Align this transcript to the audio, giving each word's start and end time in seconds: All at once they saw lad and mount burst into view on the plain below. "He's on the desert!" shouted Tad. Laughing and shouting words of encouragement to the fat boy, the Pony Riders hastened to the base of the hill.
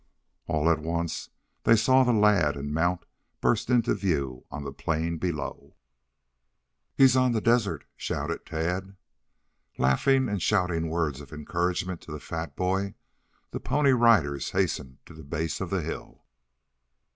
All 0.47 0.67
at 0.67 0.79
once 0.79 1.29
they 1.61 1.75
saw 1.75 2.01
lad 2.01 2.57
and 2.57 2.73
mount 2.73 3.05
burst 3.39 3.69
into 3.69 3.93
view 3.93 4.47
on 4.49 4.63
the 4.63 4.73
plain 4.73 5.19
below. 5.19 5.75
"He's 6.95 7.15
on 7.15 7.33
the 7.33 7.39
desert!" 7.39 7.85
shouted 7.95 8.43
Tad. 8.47 8.97
Laughing 9.77 10.27
and 10.27 10.41
shouting 10.41 10.89
words 10.89 11.21
of 11.21 11.31
encouragement 11.31 12.01
to 12.01 12.11
the 12.11 12.19
fat 12.19 12.55
boy, 12.55 12.95
the 13.51 13.59
Pony 13.59 13.91
Riders 13.91 14.49
hastened 14.49 14.97
to 15.05 15.13
the 15.13 15.21
base 15.23 15.61
of 15.61 15.69
the 15.69 15.81
hill. 15.83 16.25